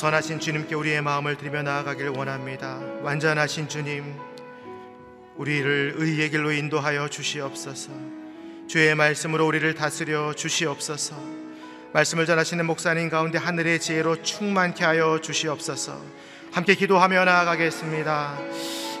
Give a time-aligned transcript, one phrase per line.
[0.00, 2.78] 선하신 주님께 우리의 마음을 드리며 나아가길 원합니다.
[3.02, 4.02] 완전하신 주님,
[5.36, 7.90] 우리를 의의 길로 인도하여 주시옵소서.
[8.66, 11.16] 주의 말씀으로 우리를 다스려 주시옵소서.
[11.92, 16.00] 말씀을 전하시는 목사님 가운데 하늘의 지혜로 충만케 하여 주시옵소서.
[16.50, 18.38] 함께 기도하며 나아가겠습니다.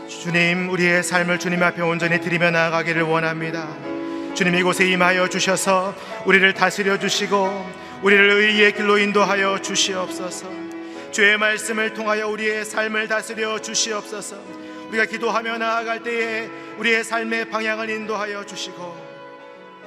[0.06, 3.74] 주님, 우리의 삶을 주님 앞에 온전히 드리며 나아가기를 원합니다.
[4.34, 5.94] 주님 이곳에 임하여 주셔서
[6.26, 7.70] 우리를 다스려 주시고
[8.02, 10.69] 우리를 의의 길로 인도하여 주시옵소서.
[11.12, 14.36] 주의 말씀을 통하여 우리의 삶을 다스려 주시옵소서.
[14.90, 16.46] 우리가 기도하며 나아갈 때에
[16.78, 18.96] 우리의 삶의 방향을 인도하여 주시고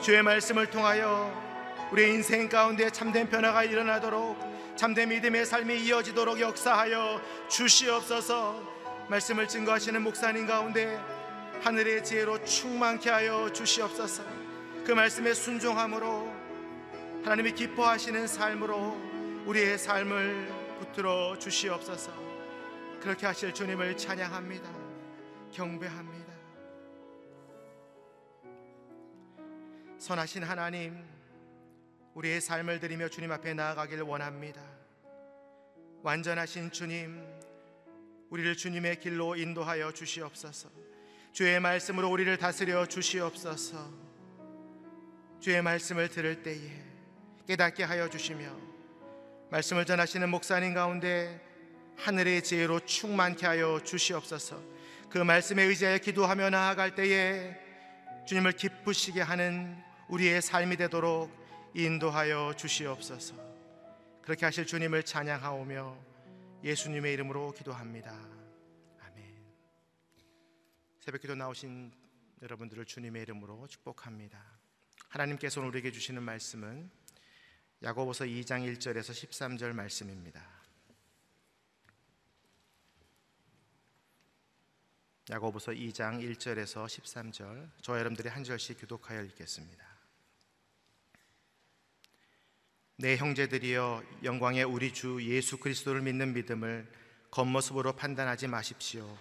[0.02, 1.32] 주의 말씀을 통하여
[1.94, 4.38] 우리의 인생 가운데 참된 변화가 일어나도록
[4.76, 8.62] 참된 믿음의 삶이 이어지도록 역사하여 주시옵소서.
[9.08, 11.00] 말씀을 증거하시는 목사님 가운데
[11.62, 14.24] 하늘의 지혜로 충만케 하여 주시옵소서.
[14.86, 16.30] 그 말씀에 순종함으로
[17.24, 18.98] 하나님이 기뻐하시는 삶으로
[19.46, 20.63] 우리의 삶을 붙
[20.94, 22.12] 들어 주시옵소서.
[23.02, 24.72] 그렇게 하실 주님을 찬양합니다.
[25.52, 26.34] 경배합니다.
[29.98, 31.04] 선하신 하나님,
[32.14, 34.62] 우리의 삶을 드리며 주님 앞에 나아가길 원합니다.
[36.04, 37.24] 완전하신 주님,
[38.30, 40.70] 우리를 주님의 길로 인도하여 주시옵소서.
[41.32, 43.92] 주의 말씀으로 우리를 다스려 주시옵소서.
[45.40, 46.84] 주의 말씀을 들을 때에
[47.48, 48.73] 깨닫게 하여 주시며
[49.54, 51.40] 말씀을 전하시는 목사님 가운데
[51.98, 54.60] 하늘의 지혜로 충만케 하여 주시옵소서.
[55.12, 57.56] 그 말씀에 의지하여 기도하며 나아갈 때에
[58.26, 59.78] 주님을 기쁘시게 하는
[60.08, 61.32] 우리의 삶이 되도록
[61.76, 63.36] 인도하여 주시옵소서.
[64.24, 65.98] 그렇게 하실 주님을 찬양하오며
[66.64, 68.10] 예수님의 이름으로 기도합니다.
[69.02, 69.24] 아멘.
[71.00, 71.92] 새벽기도 나오신
[72.42, 74.44] 여러분들을 주님의 이름으로 축복합니다.
[75.10, 77.03] 하나님께서 우리에게 주시는 말씀은
[77.84, 80.42] 야고보서 2장 1절에서 13절 말씀입니다.
[85.30, 89.86] 야고보서 2장 1절에서 13절 저 여러분들이 한 절씩 교독하여 읽겠습니다.
[92.96, 96.90] 내 형제들이여 영광의 우리 주 예수 그리스도를 믿는 믿음을
[97.32, 99.18] 겉모습으로 판단하지 마십시오.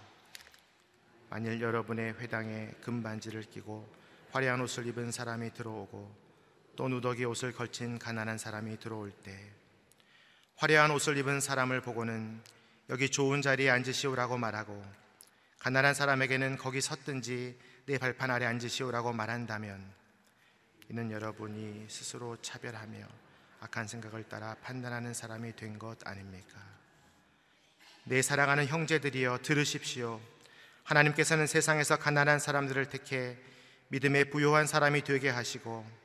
[1.30, 3.92] 만일 여러분의 회당에 금반지를 끼고
[4.30, 6.31] 화려한 옷을 입은 사람이 들어오고
[6.76, 9.38] 또 누더기 옷을 걸친 가난한 사람이 들어올 때
[10.56, 12.40] 화려한 옷을 입은 사람을 보고는
[12.90, 14.84] 여기 좋은 자리에 앉으시오라고 말하고
[15.58, 19.82] 가난한 사람에게는 거기 섰든지 내 발판 아래 앉으시오라고 말한다면
[20.90, 23.06] 이는 여러분이 스스로 차별하며
[23.60, 26.60] 악한 생각을 따라 판단하는 사람이 된 것 아닙니까?
[28.04, 30.20] 내 사랑하는 형제들이여 들으십시오.
[30.82, 33.38] 하나님께서는 세상에서 가난한 사람들을 택해
[33.88, 36.01] 믿음에 부요한 사람이 되게 하시고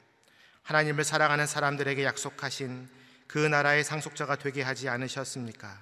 [0.67, 2.89] 하나님을 사랑하는 사람들에게 약속하신
[3.25, 5.79] 그 나라의 상속자가 되게 하지 않으셨습니까?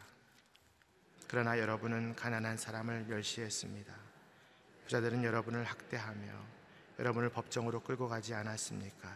[1.28, 3.92] 그러나 여러분은 가난한 사람을 멸시했습니다.
[4.84, 6.28] 부자들은 여러분을 학대하며
[7.00, 9.12] 여러분을 법정으로 끌고 가지 않았습니까?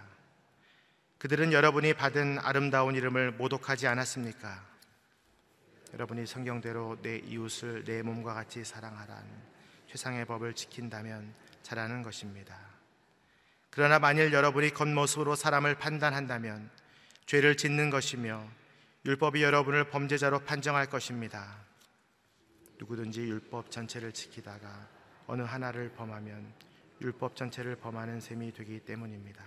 [1.20, 4.66] 그들은 여러분이 받은 아름다운 이름을 모독하지 않았습니까?
[5.94, 9.30] 여러분이 성경대로 내 이웃을 내 몸과 같이 사랑하라는
[9.86, 12.79] 최상의 법을 지킨다면 잘하는 것입니다.
[13.72, 16.70] 그러나 만일 여러분이 겉모습으로 사람을 판단한다면
[17.26, 18.44] 죄를 짓는 것이며
[19.06, 21.56] 율법이 여러분을 범죄자로 판정할 것입니다.
[22.80, 24.88] 누구든지 율법 전체를 지키다가
[25.28, 26.54] 어느 하나를 범하면
[27.02, 29.44] 율법 전체를 범하는 셈이 되기 때문입니다.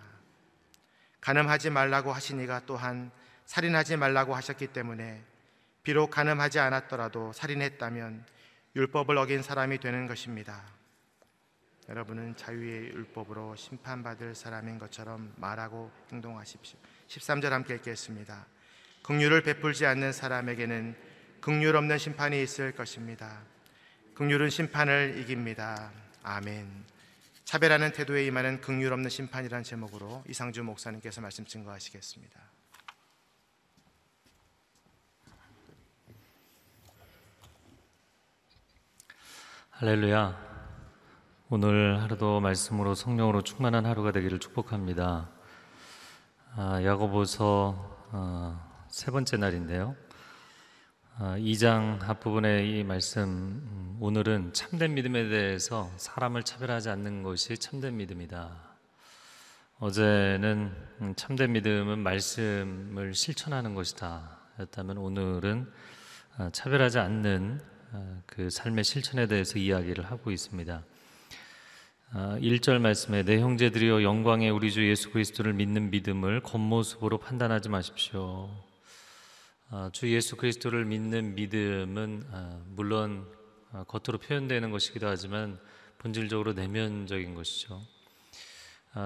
[1.21, 3.11] 가늠하지 말라고 하시니가 또한
[3.47, 5.23] 살인하지 말라고 하셨기 때문에
[5.83, 8.25] 비록 가늠하지 않았더라도 살인했다면
[8.77, 10.63] 율법을 어긴 사람이 되는 것입니다.
[11.89, 16.79] 여러분은 자유의 율법으로 심판받을 사람인 것처럼 말하고 행동하십시오.
[17.09, 18.47] 13절 함께 읽겠습니다.
[19.03, 20.97] 긍휼을 베풀지 않는 사람에게는
[21.41, 23.43] 긍휼 없는 심판이 있을 것입니다.
[24.15, 25.91] 긍휼은 심판을 이깁니다.
[26.23, 26.85] 아멘.
[27.45, 32.41] 차별하는 태도에 임하는 긍휼 없는 심판이라는 제목으로 이상주 목사님께서 말씀 증거하시겠습니다.
[39.71, 40.52] 할렐루야.
[41.55, 45.29] 오늘 하루도 말씀으로 성령으로 충만한 하루가 되기를 축복합니다.
[46.57, 49.95] 아, 야고보서 어, 세 번째 날인데요.
[51.19, 57.99] 아, 2장 앞부분의 이 말씀 음, 오늘은 참된 믿음에 대해서 사람을 차별하지 않는 것이 참된
[57.99, 58.57] 믿음이다.
[59.79, 64.39] 어제는 음, 참된 믿음은 말씀을 실천하는 것이다.
[64.59, 65.71] 였다면 오늘은
[66.39, 67.61] 아, 차별하지 않는
[67.93, 70.83] 아, 그 삶의 실천에 대해서 이야기를 하고 있습니다.
[72.13, 78.51] 1절 말씀에 내 형제들이여 영광의 우리 주 예수 그리스도를 믿는 믿음을 겉모습으로 판단하지 마십시오.
[79.71, 83.27] 아, 주 예수 그리스도를 믿는 믿음은 아, 물론
[83.73, 85.59] 아, 겉으로 표현되는 것이기도 하지만
[85.97, 87.81] 본질적으로 내면적인 것이죠.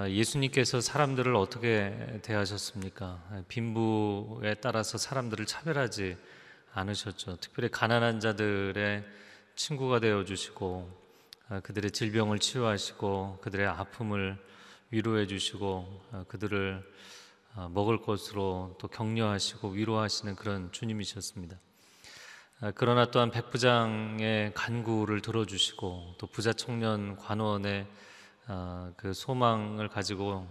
[0.08, 3.44] 예수님께서 사람들을 어떻게 대하셨습니까?
[3.46, 6.16] 빈부에 따라서 사람들을 차별하지
[6.72, 7.36] 않으셨죠.
[7.36, 9.04] 특별히 가난한 자들의
[9.54, 11.05] 친구가 되어 주시고
[11.62, 14.36] 그들의 질병을 치유하시고 그들의 아픔을
[14.90, 16.84] 위로해 주시고 그들을
[17.58, 21.56] 아, 먹을 것으로 또 격려하시고 위로하시는 그런 주님이셨습니다.
[22.60, 27.86] 아, 그러나 또한 백부장의 간구를 들어주시고 또 부자 청년 관원의
[28.46, 30.46] 아, 그 소망을 가지고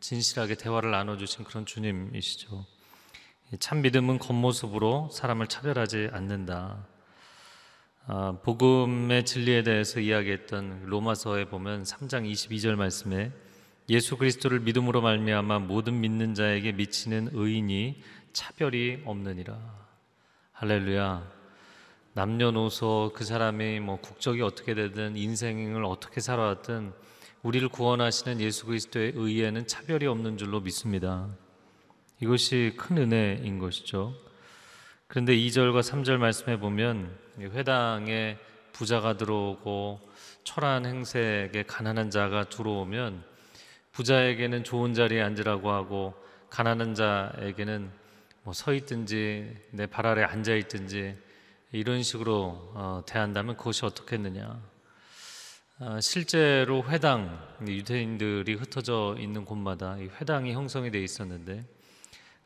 [0.00, 2.64] 진실하게 대화를 나눠주신 그런 주님이시죠.
[3.60, 6.86] 참 믿음은 겉모습으로 사람을 차별하지 않는다.
[8.42, 13.32] 복음의 진리에 대해서 이야기했던 로마서에 보면 3장 22절 말씀에
[13.90, 18.00] 예수 그리스도를 믿음으로 말미암아 모든 믿는 자에게 미치는 의인이
[18.32, 19.58] 차별이 없느니라.
[20.52, 21.30] 할렐루야.
[22.14, 26.92] 남녀노소 그 사람이 뭐 국적이 어떻게 되든 인생을 어떻게 살아왔든
[27.42, 31.28] 우리를 구원하시는 예수 그리스도의 의에는 차별이 없는 줄로 믿습니다.
[32.20, 34.14] 이것이 큰 은혜인 것이죠.
[35.08, 38.36] 그런데 2절과 3절 말씀해 보면 이 회당에
[38.72, 40.00] 부자가 들어오고
[40.44, 43.24] 초라한 행색의 가난한 자가 들어오면
[43.92, 46.14] 부자에게는 좋은 자리에 앉으라고 하고
[46.50, 47.90] 가난한 자에게는
[48.44, 51.16] 뭐 서 있든지 내 발 아래 앉아 있든지
[51.72, 54.62] 이런 식으로 어, 대한다면 그것이 어떻겠느냐?
[55.80, 61.66] 아, 실제로 회당 유대인들이 흩어져 있는 곳마다 이 회당이 형성이 돼 있었는데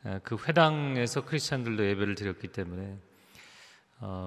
[0.05, 3.12] 아, 그 회당에서 크리스천들도 예배를 드렸기 때문에 어,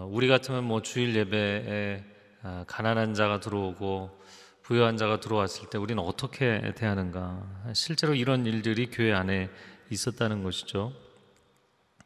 [0.10, 2.04] 우리 같으면 뭐 주일 예배에
[2.44, 4.22] 아, 가난한 자가 들어오고
[4.62, 7.44] 부유한 자가 들어왔을 때 우리는 어떻게 대하는가?
[7.74, 9.50] 실제로 이런 일들이 교회 안에
[9.90, 10.94] 있었다는 것이죠.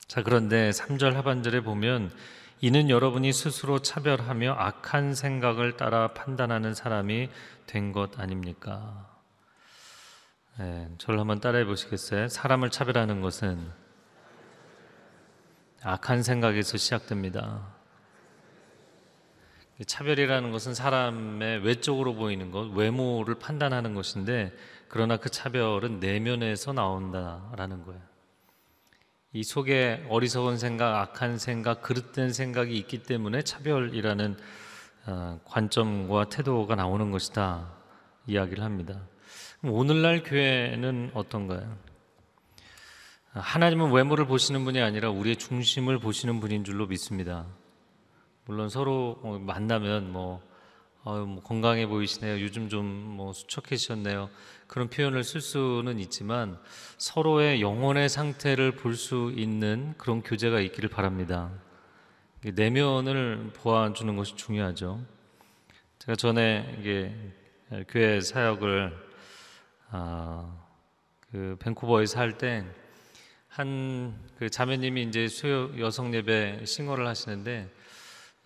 [0.08, 2.12] 자, 그런데 3절 하반절에 보면
[2.62, 7.30] 이는 여러분이 스스로 차별하며 악한 생각을 따라 판단하는 사람이
[7.68, 9.08] 된 것 아닙니까?
[10.58, 12.28] 네, 저를 한번 따라해 보시겠어요?
[12.28, 13.72] 사람을 차별하는 것은
[15.84, 17.68] 악한 생각에서 시작됩니다.
[19.86, 24.54] 차별이라는 것은 사람의 외적으로 보이는 것, 외모를 판단하는 것인데,
[24.90, 28.02] 그러나 그 차별은 내면에서 나온다라는 거예요.
[29.32, 34.38] 이 속에 어리석은 생각, 악한 생각, 그릇된 생각이 있기 때문에 차별이라는
[35.06, 37.72] 어, 관점과 태도가 나오는 것이다
[38.28, 39.02] 이야기를 합니다.
[39.64, 41.78] 오늘날 교회는 어떤가요?
[43.32, 47.46] 하나님은 외모를 보시는 분이 아니라 우리의 중심을 보시는 분인 줄로 믿습니다.
[48.46, 50.42] 물론 서로 어, 만나면 뭐,
[51.04, 52.42] 어, 뭐 건강해 보이시네요.
[52.42, 54.30] 요즘 좀 뭐 수척해지셨네요.
[54.68, 56.58] 그런 표현을 쓸 수는 있지만
[56.98, 61.52] 서로의 영혼의 상태를 볼 수 있는 그런 교제가 있기를 바랍니다.
[62.42, 65.02] 내면을 보아주는 것이 중요하죠.
[66.00, 67.14] 제가 전에 이게
[67.90, 68.98] 교회 사역을
[69.92, 70.52] 아,
[71.30, 72.66] 그 밴쿠버에서 할 때
[73.60, 77.70] 한 그 자매님이 이제 수요 여성 예배 싱어를 하시는데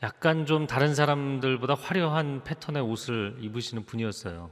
[0.01, 4.49] 약간 좀 다른 사람들보다 화려한 패턴의 옷을 입으시는 분이었어요.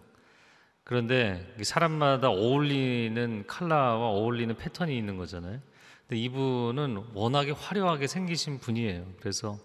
[0.83, 5.59] 그런데 사람마다 어울리는 컬러와 어울리는 패턴이 있는 거잖아요.
[6.07, 9.07] 근데 이분은 워낙에 화려하게 생기신 분이에요.
[9.19, 9.57] 그래서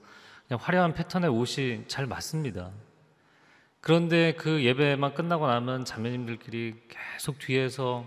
[0.49, 2.71] 그냥 화려한 패턴의 옷이 잘 맞습니다.
[3.83, 8.07] 그런데 그 예배만 끝나고 나면 자매님들끼리 계속 뒤에서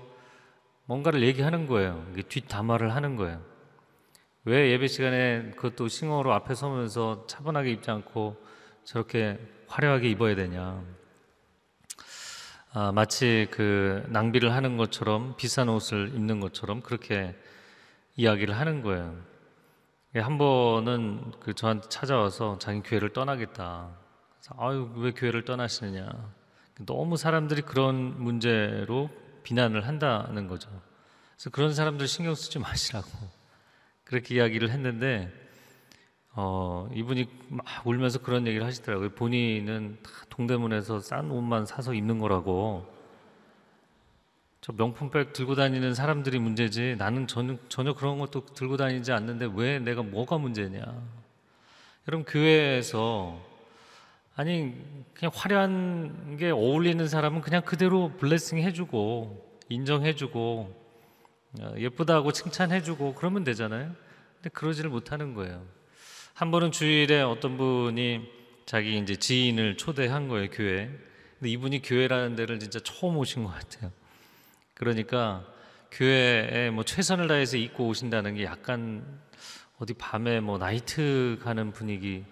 [0.90, 2.04] 뭔가를 얘기하는 거예요.
[2.30, 3.40] 뒷담화를 하는 거예요.
[4.44, 8.36] 왜 예배 시간에 그것도 싱어로 앞에 서면서 차분하게 입지 않고
[8.86, 10.84] 저렇게 화려하게 입어야 되냐?
[12.74, 17.36] 아, 마치 그 낭비를 하는 것처럼 비싼 옷을 입는 것처럼 그렇게
[18.16, 19.16] 이야기를 하는 거예요.
[20.16, 23.92] 한 번은 그 저한테 찾아와서 자기 교회를 떠나겠다.
[24.58, 26.10] 아유 왜 교회를 떠나시느냐?
[26.88, 29.12] 너무 사람들이 그런 문제로
[29.50, 30.70] 비난을 한다는 거죠.
[31.34, 33.10] 그래서 그런 사람들 신경 쓰지 마시라고
[34.04, 35.34] 그렇게 이야기를 했는데
[36.34, 39.10] 어, 이분이 막 울면서 그런 얘기를 하시더라고요.
[39.10, 42.88] 본인은 다 동대문에서 싼 옷만 사서 입는 거라고.
[44.62, 49.80] 저 명품백 들고 다니는 사람들이 문제지 나는 전혀, 전혀 그런 것도 들고 다니지 않는데 왜
[49.80, 50.80] 내가 뭐가 문제냐.
[52.08, 53.44] 여러분, 교회에서
[54.40, 54.74] 아니,
[55.14, 60.76] 그냥 화려한 게 어울리는 사람은 그냥 그대로 블레싱 해주고, 인정해주고,
[61.60, 63.94] 어, 예쁘다고 칭찬해주고, 그러면 되잖아요.
[64.36, 65.66] 근데 그러지를 못하는 거예요.
[66.34, 68.30] 한 번은 주일에 어떤 분이
[68.66, 70.90] 자기 이제 지인을 초대한 거예요 교회.
[71.38, 73.92] 근데 이분이 교회라는 데를 진짜 처음 오신 것 같아요.
[74.74, 75.46] 그러니까
[75.92, 79.04] 교회에 뭐 최선을 다해서 입고 오신다는 게 약간
[79.80, 82.24] 어디 밤에 뭐 나이트 가는 분위기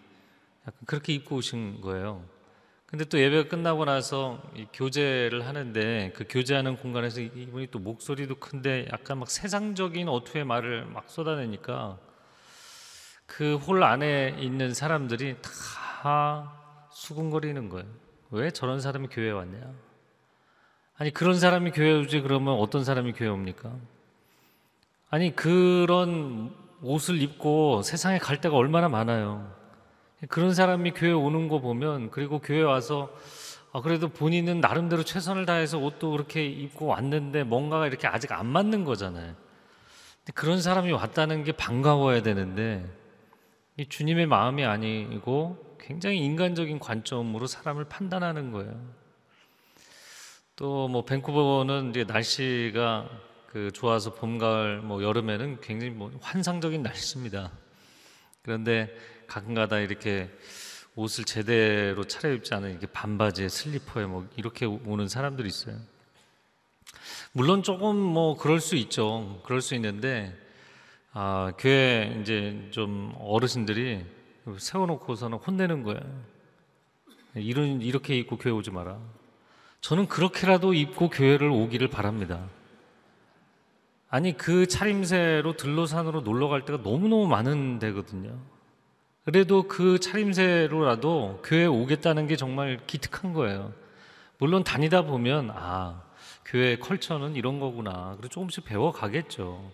[0.68, 2.24] 약간 그렇게 입고 오신 거예요.
[2.86, 4.42] 근데 또 예배가 끝나고 나서
[4.74, 11.10] 교제를 하는데 그 교제하는 공간에서 이분이 또 목소리도 큰데 약간 막 세상적인 어투의 말을 막
[11.10, 11.98] 쏟아내니까
[13.26, 16.54] 그 홀 안에 있는 사람들이 다
[16.92, 17.86] 수군거리는 거예요.
[18.32, 19.74] 왜 저런 사람이 교회에 왔냐?
[20.98, 23.72] 아니 그런 사람이 교회 오지 그러면 어떤 사람이 교회 옵니까?
[25.10, 29.54] 아니 그런 옷을 입고 세상에 갈 데가 얼마나 많아요.
[30.30, 33.14] 그런 사람이 교회 오는 거 보면 그리고 교회 와서
[33.72, 38.84] 아, 그래도 본인은 나름대로 최선을 다해서 옷도 그렇게 입고 왔는데 뭔가가 이렇게 아직 안 맞는
[38.86, 39.36] 거잖아요.
[40.34, 42.86] 그런 사람이 왔다는 게 반가워야 되는데
[43.78, 48.74] 이 주님의 마음이 아니고 굉장히 인간적인 관점으로 사람을 판단하는 거예요.
[50.56, 53.10] 또 뭐 밴쿠버는 이제 날씨가
[53.48, 57.52] 그 좋아서 봄, 가을, 뭐 여름에는 굉장히 뭐 환상적인 날씨입니다.
[58.42, 58.94] 그런데
[59.28, 60.30] 가끔가다 이렇게
[60.96, 65.78] 옷을 제대로 차려입지 않은 이렇게 반바지에 슬리퍼에 뭐 이렇게 오는 사람들이 있어요.
[67.34, 69.42] 물론 조금 뭐 그럴 수 있죠.
[69.46, 70.36] 그럴 수 있는데
[71.14, 74.06] 아, 교회 이제 좀 어르신들이
[74.58, 76.02] 세워놓고서는 혼내는 거예요.
[77.36, 79.00] 이런 이렇게 입고 교회 오지 마라.
[79.82, 82.50] 저는 그렇게라도 입고 교회를 오기를 바랍니다.
[84.10, 88.38] 아니 그 차림새로 들로산으로 놀러 갈 때가 너무너무 많은 데거든요.
[89.28, 93.74] 그래도 그 차림새로라도 교회에 오겠다는 게 정말 기특한 거예요.
[94.38, 96.02] 물론 다니다 보면 아
[96.46, 98.14] 교회 컬처는 이런 거구나.
[98.16, 99.70] 그리고 조금씩 배워 가겠죠.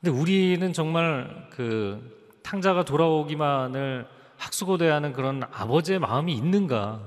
[0.00, 7.02] 근데 우리는 정말 그 탕자가 돌아오기만을 학수고대하는 그런 아버지의 마음이 있는가?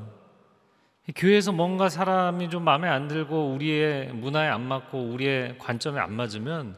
[1.14, 6.78] 교회에서 뭔가 사람이 좀 마음에 안 들고 우리의 문화에 안 맞고 우리의 관점에 안 맞으면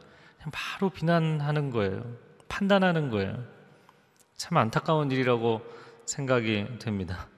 [0.50, 2.02] 바로 비난하는 거예요.
[2.48, 3.55] 판단하는 거예요.
[4.36, 5.62] 참 안타까운 일이라고
[6.04, 7.28] 생각이 됩니다.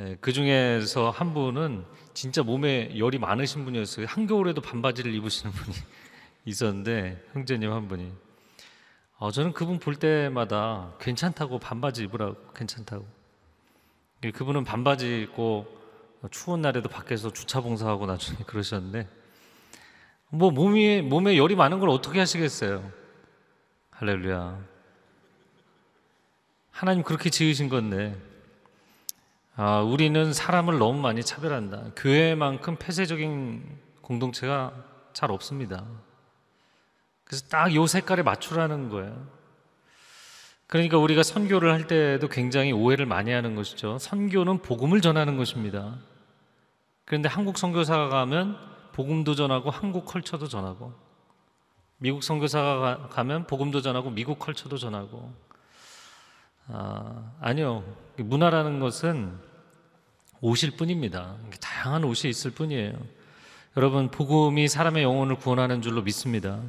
[0.00, 4.06] 예, 그 중에서 한 분은 진짜 몸에 열이 많으신 분이었어요.
[4.06, 5.76] 한겨울에도 반바지를 입으시는 분이
[6.44, 8.12] 있었는데 형제님 한 분이
[9.18, 13.06] 어, 저는 그분 볼 때마다 괜찮다고 반바지 입으라고 괜찮다고
[14.24, 15.78] 예, 그분은 반바지 입고
[16.32, 19.08] 추운 날에도 밖에서 주차 봉사하고 나중에 그러셨는데
[20.30, 22.90] 뭐 몸이 몸에 열이 많은 걸 어떻게 하시겠어요?
[23.90, 24.77] 할렐루야.
[26.78, 28.16] 하나님 그렇게 지으신 건데
[29.56, 31.90] 아, 우리는 사람을 너무 많이 차별한다.
[31.96, 33.64] 교회만큼 폐쇄적인
[34.00, 34.72] 공동체가
[35.12, 35.84] 잘 없습니다.
[37.24, 39.26] 그래서 딱 요 색깔에 맞추라는 거예요.
[40.68, 43.98] 그러니까 우리가 선교를 할 때도 굉장히 오해를 많이 하는 것이죠.
[43.98, 45.96] 선교는 복음을 전하는 것입니다.
[47.06, 48.56] 그런데 한국 선교사가 가면
[48.92, 50.92] 복음도 전하고 한국 컬처도 전하고
[51.96, 55.47] 미국 선교사가 가면 복음도 전하고 미국 컬처도 전하고
[56.68, 57.82] 아, 아니요.
[58.16, 59.32] 문화라는 것은
[60.40, 61.36] 옷일 뿐입니다.
[61.60, 62.92] 다양한 옷이 있을 뿐이에요.
[63.76, 66.60] 여러분, 복음이 사람의 영혼을 구원하는 줄로 믿습니다.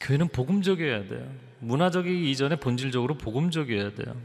[0.00, 1.30] 교회는 복음적이어야 돼요.
[1.60, 4.16] 문화적이기 이전에 본질적으로 복음적이어야 돼요.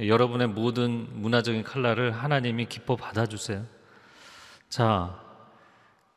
[0.00, 3.64] 여러분의 모든 문화적인 칼날을 하나님이 기뻐 받아주세요.
[4.68, 5.18] 자,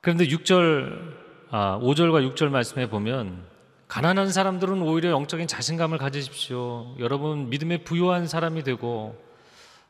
[0.01, 1.13] 그런데 6절,
[1.51, 3.45] 아, 5절과 6절 말씀해 보면
[3.89, 6.95] 가난한 사람들은 오히려 영적인 자신감을 가지십시오.
[6.99, 9.19] 여러분 믿음에 부유한 사람이 되고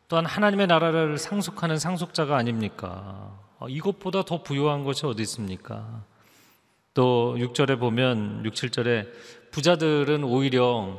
[0.08, 3.38] 또한 하나님의 나라를 상속하는 상속자가 아닙니까?
[3.60, 6.06] 어, 이것보다 더 부유한 것이 어디 있습니까?
[6.94, 9.10] 또 6절에 보면 6, 7절에
[9.52, 10.98] 부자들은 오히려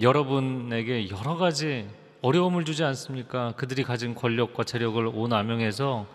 [0.00, 1.90] 여러분에게 여러 가지
[2.22, 3.52] 어려움을 주지 않습니까?
[3.56, 6.06] 그들이 가진 권력과 재력을 오남용해서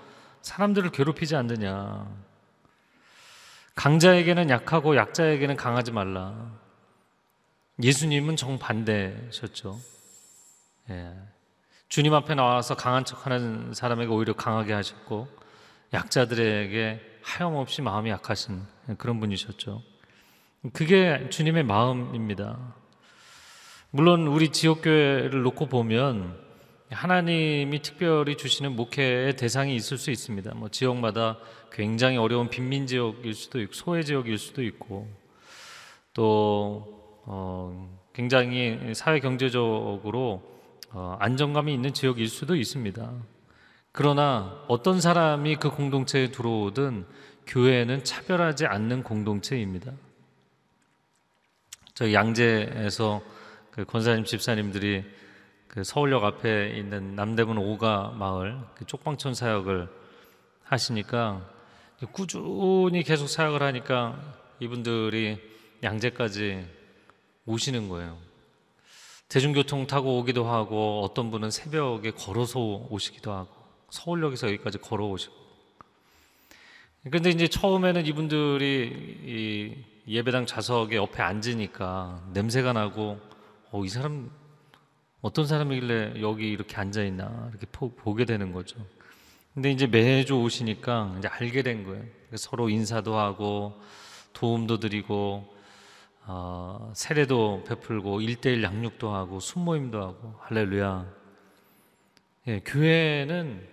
[0.42, 2.08] 사람들을 괴롭히지 않느냐.
[3.76, 6.52] 강자에게는 약하고 약자에게는 강하지 말라.
[7.82, 9.80] 예수님은 정반대셨죠.
[10.92, 11.14] 예.
[11.90, 15.28] 주님 앞에 나와서 강한 척 하는 사람에게 오히려 강하게 하셨고
[15.94, 18.62] 약자들에게 하염없이 마음이 약하신
[18.98, 19.82] 그런 분이셨죠.
[20.74, 22.76] 그게 주님의 마음입니다.
[23.92, 26.43] 물론 우리 지역교회를 놓고 보면
[26.94, 30.54] 하나님이 특별히 주시는 목회의 대상이 있을 수 있습니다.
[30.56, 31.38] 뭐 지역마다
[31.72, 35.10] 굉장히 어려운 빈민 지역일 수도 있고 소외 지역일 수도 있고
[36.14, 40.44] 또 어, 굉장히 사회 경제적으로
[40.92, 43.12] 어, 안정감이 있는 지역일 수도 있습니다.
[43.92, 47.06] 그러나 어떤 사람이 그 공동체에 들어오든
[47.48, 49.92] 교회는 차별하지 않는 공동체입니다.
[51.94, 53.22] 저 양재에서
[53.72, 55.04] 그 권사님 집사님들이
[55.74, 59.90] 그 서울역 앞에 있는 남대문 오가 마을 그 쪽방촌 사역을
[60.62, 61.50] 하시니까
[62.12, 64.22] 꾸준히 계속 사역을 하니까
[64.60, 65.40] 이분들이
[65.82, 66.64] 양재까지
[67.48, 68.20] 오시는 거예요.
[69.30, 72.60] 대중교통 타고 오기도 하고 어떤 분은 새벽에 걸어서
[72.92, 73.50] 오시기도 하고
[73.90, 75.34] 서울역에서 여기까지 걸어오시고
[77.06, 83.20] 그런데 이제 처음에는 이분들이 이 예배당 좌석에 옆에 앉으니까 냄새가 나고
[83.72, 84.30] 어, 이 사람
[85.24, 88.76] 어떤 사람이길래 여기 이렇게 앉아 있나 이렇게 보, 보게 되는 거죠.
[89.54, 92.04] 근데 이제 매주 오시니까 이제 알게 된 거예요.
[92.36, 93.80] 서로 인사도 하고
[94.34, 95.48] 도움도 드리고
[96.26, 101.06] 어, 세례도 베풀고 일대일 양육도 하고 순모임도 하고 할렐루야.
[102.48, 103.66] 예, 교회는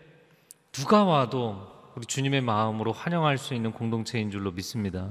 [0.70, 5.10] 누가 와도 우리 주님의 마음으로 환영할 수 있는 공동체인 줄로 믿습니다.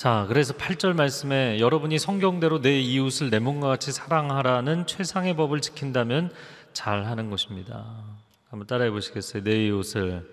[0.00, 6.32] 자, 그래서 8절 말씀에 여러분이 성경대로 내 이웃을 내 몸과 같이 사랑하라는 최상의 법을 지킨다면
[6.72, 8.02] 잘 하는 것입니다.
[8.48, 9.42] 한번 따라해 보시겠어요?
[9.44, 10.26] 내 이웃을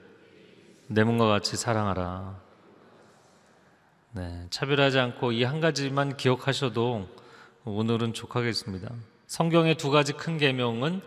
[0.87, 2.39] 내 몸과 같이 사랑하라.
[4.13, 7.09] 네, 차별하지 않고 이 한 가지만 기억하셔도
[7.65, 8.89] 오늘은 족하겠습니다.
[9.25, 11.01] 성경의 두 가지 큰 계명은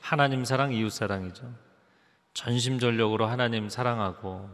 [0.00, 1.52] 하나님 사랑, 이웃 사랑이죠.
[2.32, 4.48] 전심전력으로 하나님 사랑하고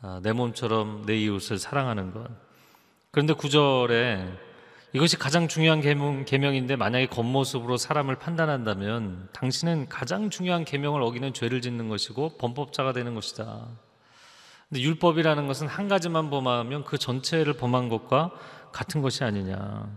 [0.00, 2.45] 아, 내 몸처럼 내 이웃을 사랑하는 것.
[3.16, 4.28] 그런데 구절에
[4.92, 11.62] 이것이 가장 중요한 계명, 계명인데 만약에 겉모습으로 사람을 판단한다면 당신은 가장 중요한 계명을 어기는 죄를
[11.62, 13.68] 짓는 것이고 범법자가 되는 것이다.
[14.68, 18.32] 근데 율법이라는 것은 한 가지만 범하면 그 전체를 범한 것과
[18.70, 19.88] 같은 것이 아니냐.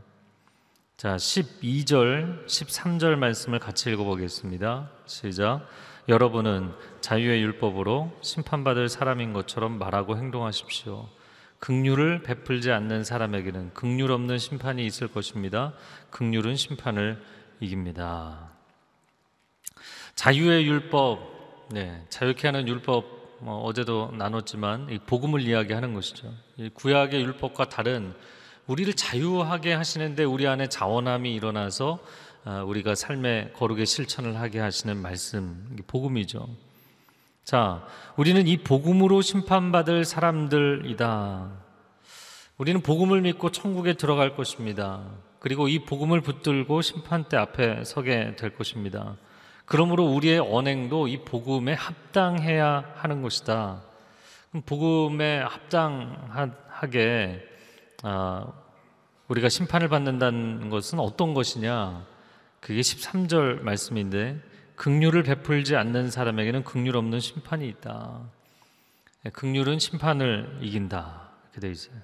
[0.96, 4.92] 자, 12절, 13절 말씀을 같이 읽어보겠습니다.
[5.08, 5.68] 시작.
[6.08, 11.19] 여러분은 자유의 율법으로 심판받을 사람인 것처럼 말하고 행동하십시오.
[11.60, 15.74] 극률을 베풀지 않는 사람에게는 극률 없는 심판이 있을 것입니다.
[16.10, 17.22] 극률은 심판을
[17.60, 18.50] 이깁니다.
[20.16, 26.34] 자유의 율법, 네, 자유케 하는 율법 뭐 어제도 나눴지만 이 복음을 이야기하는 것이죠.
[26.58, 28.14] 이 구약의 율법과 다른
[28.68, 32.00] 우리를 자유하게 하시는데 우리 안에 자원함이 일어나서
[32.46, 36.48] 아, 우리가 삶의 거룩의 실천을 하게 하시는 말씀, 복음이죠.
[37.50, 37.84] 자,
[38.16, 41.50] 우리는 이 복음으로 심판받을 사람들이다.
[42.60, 45.02] 우리는 복음을 믿고 천국에 들어갈 것입니다.
[45.40, 49.16] 그리고 이 복음을 붙들고 심판대 앞에 서게 될 것입니다.
[49.66, 53.82] 그러므로 우리의 언행도 이 복음에 합당해야 하는 것이다.
[54.68, 57.42] 복음에 합당하게
[58.04, 58.46] 아,
[59.28, 62.06] 우리가 심판을 받는다는 것은 어떤 것이냐?
[62.60, 64.40] 그게 13절 말씀인데
[64.80, 68.22] 극률을 베풀지 않는 사람에게는 극률 없는 심판이 있다.
[69.26, 71.32] 예, 극률은 심판을 이긴다.
[71.44, 71.96] 이렇게 돼 있어요.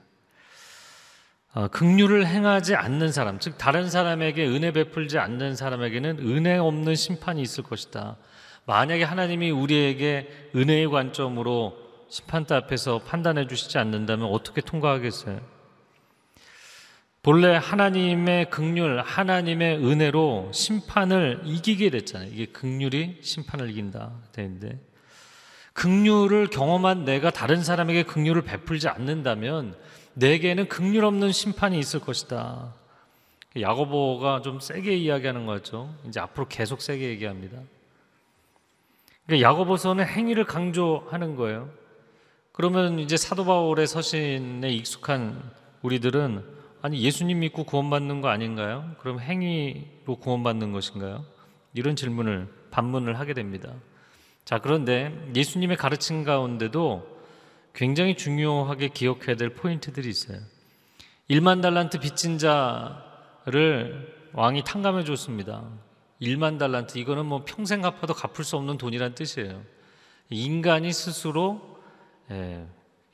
[1.53, 7.41] 어, 극률을 행하지 않는 사람, 즉 다른 사람에게 은혜 베풀지 않는 사람에게는 은혜 없는 심판이
[7.41, 8.17] 있을 것이다.
[8.65, 11.77] 만약에 하나님이 우리에게 은혜의 관점으로
[12.09, 15.39] 심판대 앞에서 판단해 주시지 않는다면 어떻게 통과하겠어요?
[17.25, 22.29] 본래 하나님의 극률, 하나님의 은혜로 심판을 이기게 됐잖아요.
[22.31, 24.11] 이게 극률이 심판을 이긴다.
[24.31, 24.79] 되는데
[25.73, 29.75] 극률을 경험한 내가 다른 사람에게 극률을 베풀지 않는다면
[30.13, 32.75] 내게는 극률 없는 심판이 있을 것이다.
[33.59, 35.91] 야고보가 좀 세게 이야기하는 거죠.
[36.07, 37.57] 이제 앞으로 계속 세게 얘기합니다.
[39.25, 41.71] 그러니까 야고보서는 행위를 강조하는 거예요.
[42.51, 45.41] 그러면 이제 사도 바울의 서신에 익숙한
[45.81, 46.53] 우리들은
[46.85, 48.91] 아니 예수님 믿고 구원받는 거 아닌가요?
[48.99, 51.25] 그럼 행위로 구원받는 것인가요?
[51.73, 53.73] 이런 질문을 반문을 하게 됩니다.
[54.43, 57.07] 자, 그런데 예수님의 가르침 가운데도
[57.73, 60.37] 굉장히 중요하게 기억해야 될 포인트들이 있어요.
[61.27, 65.67] 1만 달란트 빚진 자를 왕이 탕감해 줬습니다.
[66.21, 69.59] 1만 달란트 이거는 뭐 평생 갚아도 갚을 수 없는 돈이란 뜻이에요.
[70.29, 71.79] 인간이 스스로
[72.29, 72.63] 예,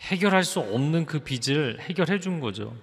[0.01, 2.75] 해결할 수 없는 그 빚을 해결해 준 거죠.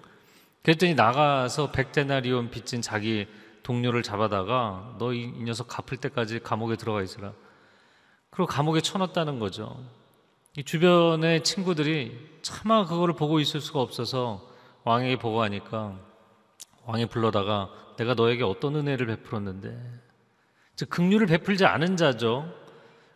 [0.62, 3.26] 그랬더니 나가서 백데나리온 빚진 자기
[3.62, 7.32] 동료를 잡아다가 너 이 녀석 갚을 때까지 감옥에 들어가 있으라.
[8.30, 9.84] 그리고 감옥에 쳐넣었다는 거죠.
[10.56, 14.48] 이 주변의 친구들이 차마 그거를 보고 있을 수가 없어서
[14.84, 15.98] 왕에게 보고하니까
[16.86, 19.78] 왕이 불러다가 내가 너에게 어떤 은혜를 베풀었는데
[20.76, 22.52] 즉 극률을 베풀지 않은 자죠.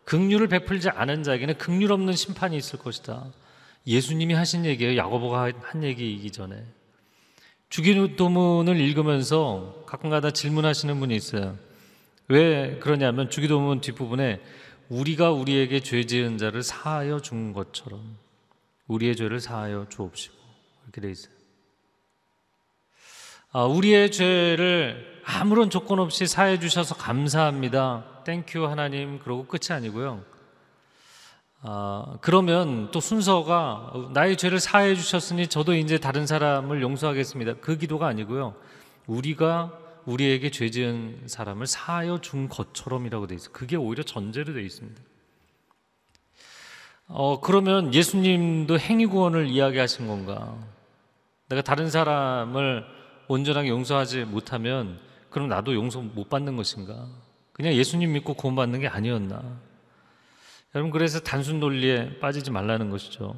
[0.04, 3.26] 극률을 베풀지 않은 자에게는 극률 없는 심판이 있을 것이다.
[3.86, 4.96] 예수님이 하신 얘기예요.
[4.96, 6.64] 야고보가 한 얘기이기 전에.
[7.72, 11.56] 주기도문을 읽으면서 가끔가다 질문하시는 분이 있어요.
[12.28, 14.42] 왜 그러냐면 주기도문 뒷부분에
[14.90, 18.18] 우리가 우리에게 죄 지은 자를 사하여 준 것처럼
[18.88, 20.34] 우리의 죄를 사하여 주옵시고
[20.84, 21.32] 이렇게 돼 있어요.
[23.52, 28.04] 아, 우리의 죄를 아무런 조건 없이 사해 주셔서 감사합니다.
[28.26, 30.22] Thank you 하나님 그러고 끝이 아니고요.
[31.64, 37.54] 아, 그러면 또 순서가 나의 죄를 사해 주셨으니 저도 이제 다른 사람을 용서하겠습니다.
[37.60, 38.54] 그 기도가 아니고요.
[39.06, 43.52] 우리가 우리에게 죄 지은 사람을 사하여 준 것처럼이라고 돼 있어요.
[43.52, 45.00] 그게 오히려 전제로 돼 있습니다.
[47.06, 50.56] 어, 그러면 예수님도 행위 구원을 이야기하신 건가?
[51.48, 52.84] 내가 다른 사람을
[53.28, 54.98] 온전하게 용서하지 못하면
[55.30, 57.06] 그럼 나도 용서 못 받는 것인가?
[57.52, 59.60] 그냥 예수님 믿고 구원받는 게 아니었나?
[60.74, 63.36] 여러분 그래서 단순 논리에 빠지지 말라는 것이죠.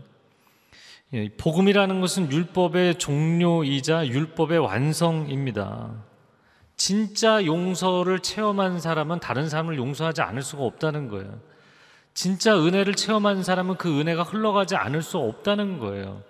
[1.12, 5.92] 예, 복음이라는 것은 율법의 종료이자 율법의 완성입니다.
[6.76, 11.40] 진짜 용서를 체험한 사람은 다른 사람을 용서하지 않을 수가 없다는 거예요.
[12.14, 16.22] 진짜 은혜를 체험한 사람은 그 은혜가 흘러가지 않을 수 없다는 거예요.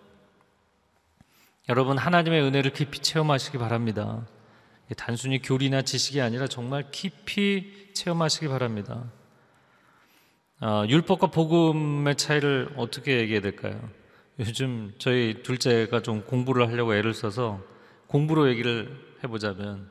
[1.68, 4.26] 여러분 하나님의 은혜를 깊이 체험하시기 바랍니다.
[4.96, 9.04] 단순히 교리나 지식이 아니라 정말 깊이 체험하시기 바랍니다.
[10.60, 13.80] 어, 율법과 복음의 차이를 어떻게 얘기해야 될까요?
[14.38, 17.60] 요즘 저희 둘째가 좀 공부를 하려고 애를 써서
[18.06, 19.90] 공부로 얘기를 해보자면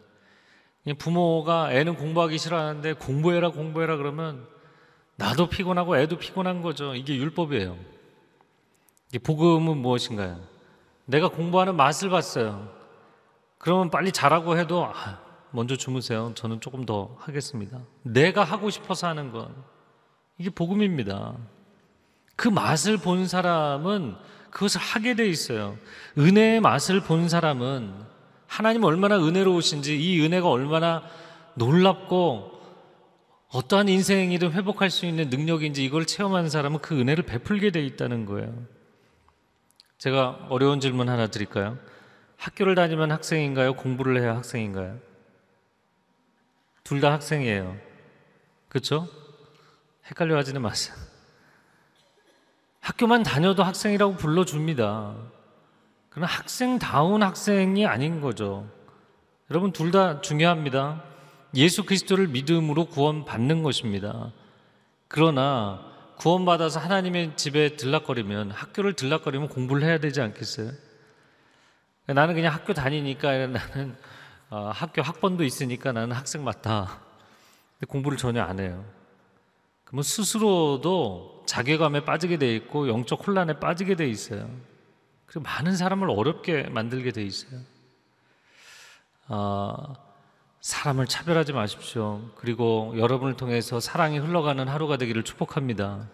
[0.98, 4.46] 부모가 애는 공부하기 싫어하는데 공부해라 공부해라 그러면
[5.16, 6.96] 나도 피곤하고 애도 피곤한 거죠.
[6.96, 7.78] 이게 율법이에요.
[9.10, 10.42] 이게 복음은 무엇인가요?
[11.06, 12.70] 내가 공부하는 맛을 봤어요.
[13.58, 15.20] 그러면 빨리 자라고 해도 아,
[15.52, 16.32] 먼저 주무세요.
[16.36, 17.80] 저는 조금 더 하겠습니다.
[18.02, 19.54] 내가 하고 싶어서 하는 건
[20.38, 21.36] 이게 복음입니다.
[22.36, 24.16] 그 맛을 본 사람은
[24.50, 25.78] 그것을 하게 돼 있어요.
[26.18, 27.94] 은혜의 맛을 본 사람은
[28.48, 31.04] 하나님 얼마나 은혜로우신지 이 은혜가 얼마나
[31.56, 32.52] 놀랍고
[33.50, 38.66] 어떠한 인생이든 회복할 수 있는 능력인지 이걸 체험한 사람은 그 은혜를 베풀게 돼 있다는 거예요.
[40.00, 41.78] 제가 어려운 질문 하나 드릴까요?
[42.38, 43.76] 학교를 다니면 학생인가요?
[43.76, 45.00] 공부를 해야 학생인가요?
[46.84, 47.78] 둘 다 학생이에요.
[48.68, 49.08] 그렇죠?
[50.08, 50.96] 헷갈려 하지는 마세요.
[52.82, 55.16] 학교만 다녀도 학생이라고 불러줍니다.
[56.10, 58.68] 그러나 학생다운 학생이 아닌 거죠.
[59.50, 61.04] 여러분 둘 다 중요합니다.
[61.56, 64.32] 예수 그리스도를 믿음으로 구원받는 것입니다.
[65.08, 65.80] 그러나
[66.18, 70.72] 구원받아서 하나님의 집에 들락거리면 학교를 들락거리면 공부를 해야 되지 않겠어요?
[72.08, 73.96] 나는 그냥 학교 다니니까 나는
[74.50, 77.00] 어, 학교 학번도 있으니까 나는 학생 맞다.
[77.80, 78.84] 근데 공부를 전혀 안 해요.
[79.94, 84.50] 그러면 스스로도 자괴감에 빠지게 돼 있고 영적 혼란에 빠지게 돼 있어요.
[85.28, 87.60] 그리고 많은 사람을 어렵게 만들게 돼 있어요.
[89.28, 89.94] 어,
[90.62, 92.22] 사람을 차별하지 마십시오.
[92.38, 96.10] 그리고 여러분을 통해서 사랑이 흘러가는 하루가 되기를 축복합니다.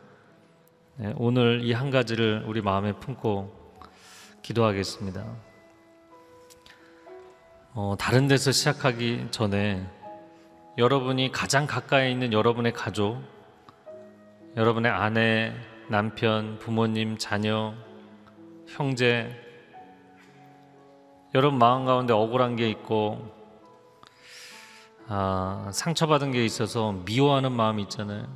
[0.97, 3.77] 네, 오늘 이 한 가지를 우리 마음에 품고
[4.41, 5.25] 기도하겠습니다.
[7.75, 9.87] 어, 다른 데서 시작하기 전에
[10.77, 13.38] 여러분이 가장 가까이 있는 여러분의 가족,
[14.57, 15.53] 여러분의 아내,
[15.87, 17.73] 남편, 부모님, 자녀,
[18.67, 19.29] 형제,
[21.35, 23.31] 여러분 마음 가운데 억울한 게 있고
[25.07, 28.27] 아, 상처받은 게 있어서 미워하는 마음이 있잖아요.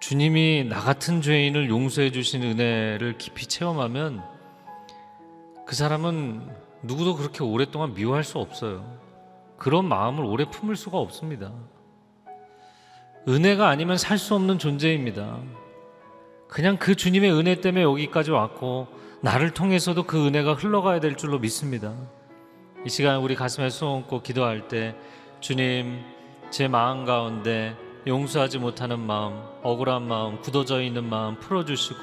[0.00, 4.22] 주님이 나 같은 죄인을 용서해 주신 은혜를 깊이 체험하면
[5.66, 8.98] 그 사람은 누구도 그렇게 오랫동안 미워할 수 없어요.
[9.56, 11.52] 그런 마음을 오래 품을 수가 없습니다.
[13.26, 15.38] 은혜가 아니면 살 수 없는 존재입니다.
[16.48, 18.86] 그냥 그 주님의 은혜 때문에 여기까지 왔고
[19.22, 21.94] 나를 통해서도 그 은혜가 흘러가야 될 줄로 믿습니다.
[22.84, 24.94] 이 시간 우리 가슴에 숨얹고 기도할 때
[25.40, 26.02] 주님
[26.50, 27.74] 제 마음 가운데
[28.06, 32.00] 용서하지 못하는 마음, 억울한 마음, 굳어져 있는 마음 풀어주시고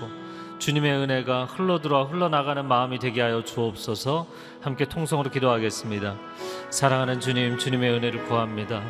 [0.57, 4.27] 주님의 은혜가 흘러들어와 흘러나가는 마음이 되게 하여 주옵소서
[4.61, 6.17] 함께 통성으로 기도하겠습니다.
[6.71, 8.81] 사랑하는 주님, 주님의 은혜를 구합니다.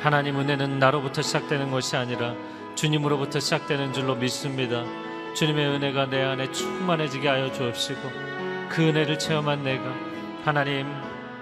[0.00, 2.34] 하나님 은혜는 나로부터 시작되는 것이 아니라
[2.76, 4.84] 주님으로부터 시작되는 줄로 믿습니다.
[5.34, 8.00] 주님의 은혜가 내 안에 충만해지게 하여 주옵시고
[8.68, 9.92] 그 은혜를 체험한 내가
[10.44, 10.86] 하나님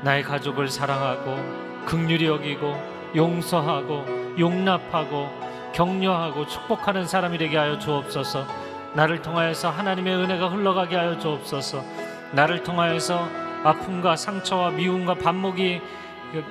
[0.03, 2.75] 나의 가족을 사랑하고 극률이 여기고
[3.15, 5.29] 용서하고 용납하고
[5.75, 8.47] 격려하고 축복하는 사람이 되게 하여 주옵소서.
[8.95, 11.85] 나를 통하여서 하나님의 은혜가 흘러가게 하여 주옵소서.
[12.33, 13.29] 나를 통하여서
[13.65, 15.83] 아픔과 상처와 미움과 반목이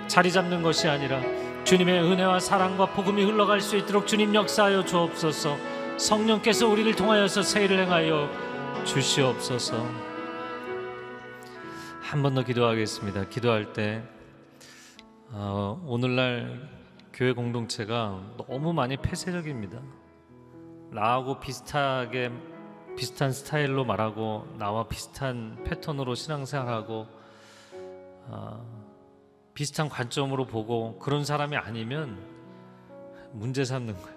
[0.08, 1.20] 자리 잡는 것이 아니라
[1.66, 5.58] 주님의 은혜와 사랑과 복음이 흘러갈 수 있도록 주님 역사하여 주옵소서.
[5.98, 8.30] 성령께서 우리를 통하여서 세일을 행하여
[8.86, 9.76] 주시옵소서.
[12.02, 13.30] 한 번 더 기도하겠습니다.
[13.30, 14.04] 기도할 때
[15.32, 16.70] 어, 오늘날
[17.12, 19.80] 교회 공동체가 너무 많이 폐쇄적입니다.
[20.92, 22.32] 나하고 비슷하게
[22.96, 27.08] 비슷한 스타일로 말하고 나와 비슷한 패턴으로 신앙생활하고
[28.28, 28.95] 어,
[29.56, 32.20] 비슷한 관점으로 보고 그런 사람이 아니면
[33.32, 34.16] 문제 삼는 거예요.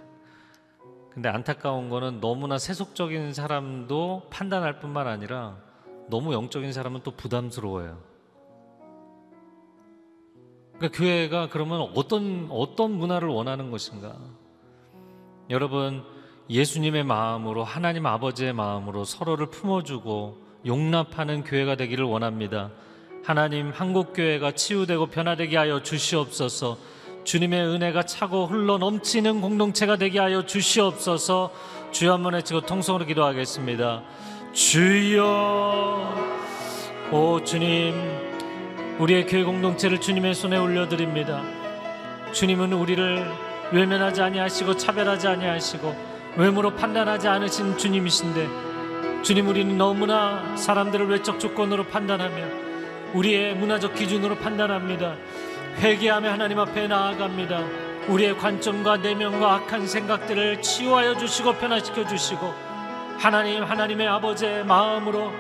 [1.11, 5.57] 근데 안타까운 거는 너무나 세속적인 사람도 판단할 뿐만 아니라
[6.11, 7.99] 너무 영적인 사람은 또 부담스러워요.
[10.77, 14.17] 그러니까 교회가 그러면 어떤 어떤 문화를 원하는 것인가?
[15.51, 16.05] 여러분
[16.51, 22.71] 예수님의 마음으로 하나님 아버지의 마음으로 서로를 품어주고 용납하는 교회가 되기를 원합니다.
[23.29, 26.79] 하나님 한국 교회가 치유되고 변화되게 하여 주시옵소서.
[27.25, 31.51] 주님의 은혜가 차고 흘러 넘치는 공동체가 되게 하여 주시옵소서.
[31.91, 34.03] 주여 한번 외치고 통성으로 기도하겠습니다.
[34.55, 36.15] 주여
[37.13, 37.93] 오 주님
[38.99, 41.43] 우리의 교회 공동체를 주님의 손에 올려드립니다.
[42.33, 43.31] 주님은 우리를
[43.73, 45.95] 외면하지 아니하시고 차별하지 아니하시고
[46.39, 52.68] 외모로 판단하지 않으신 주님이신데 주님 우리는 너무나 사람들을 외적 조건으로 판단하며
[53.15, 55.15] 우리의 문화적 기준으로 판단합니다.
[55.79, 57.65] 회개하며 하나님 앞에 나아갑니다.
[58.09, 62.53] 우리의 관점과 내면과 악한 생각들을 치유하여 주시고 변화시켜 주시고
[63.19, 65.33] 하나님 하나님의 아버지의 마음으로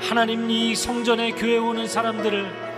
[0.00, 2.68] 하나님 이 성전에 교회 오는 사람들을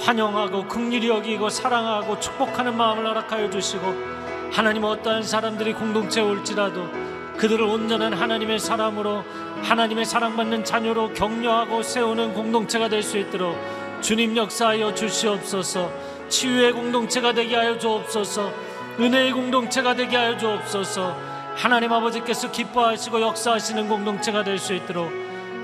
[0.00, 4.18] 환영하고 극률이 여기고 사랑하고 축복하는 마음을 허락하여 주시고
[4.52, 6.88] 하나님 어떠한 사람들이 공동체에 올지라도
[7.36, 9.24] 그들을 온전한 하나님의 사람으로
[9.62, 13.56] 하나님의 사랑받는 자녀로 격려하고 세우는 공동체가 될 수 있도록
[14.00, 15.90] 주님 역사하여 주시옵소서.
[16.28, 18.52] 치유의 공동체가 되게 하여 주옵소서.
[19.00, 21.16] 은혜의 공동체가 되게 하여 주옵소서.
[21.56, 25.10] 하나님 아버지께서 기뻐하시고 역사하시는 공동체가 될 수 있도록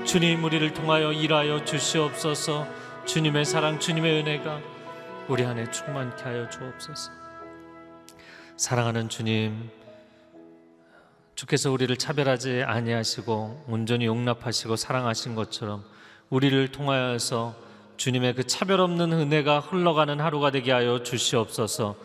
[0.05, 2.67] 주님 우리를 통하여 일하여 주시옵소서.
[3.05, 4.59] 주님의 사랑 주님의 은혜가
[5.27, 7.11] 우리 안에 충만케 하여 주옵소서.
[8.57, 9.69] 사랑하는 주님
[11.35, 15.83] 주께서 우리를 차별하지 아니하시고 온전히 용납하시고 사랑하신 것처럼
[16.29, 17.55] 우리를 통하여서
[17.97, 21.97] 주님의 그 차별 없는 은혜가 흘러가는 하루가 되게 하여 주시옵소서.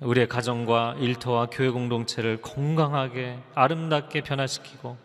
[0.00, 4.96] 우리의 가정과 일터와 교회 공동체를 건강하게 아름답게 변화시키고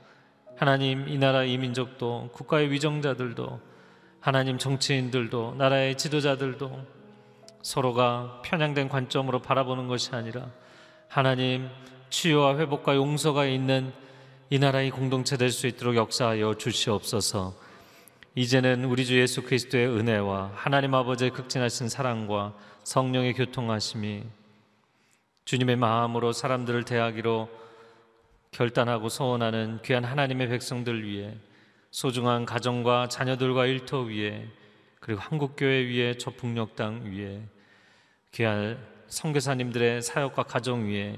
[0.55, 3.61] 하나님 이 나라 이 민족도 국가의 위정자들도
[4.19, 6.83] 하나님 정치인들도 나라의 지도자들도
[7.61, 10.49] 서로가 편향된 관점으로 바라보는 것이 아니라
[11.07, 11.69] 하나님
[12.09, 13.91] 치유와 회복과 용서가 있는
[14.49, 17.53] 이 나라의 공동체 될 수 있도록 역사하여 주시옵소서.
[18.35, 24.23] 이제는 우리 주 예수 그리스도의 은혜와 하나님 아버지의 극진하신 사랑과 성령의 교통하심이
[25.43, 27.49] 주님의 마음으로 사람들을 대하기로
[28.51, 31.35] 결단하고 소원하는 귀한 하나님의 백성들 위해
[31.91, 34.47] 소중한 가정과 자녀들과 일터 위에
[34.99, 37.41] 그리고 한국교회 위에 저 북녘 땅 위에
[38.31, 41.17] 귀한 선교사님들의 사역과 가정 위에